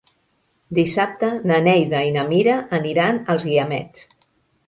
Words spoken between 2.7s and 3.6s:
aniran als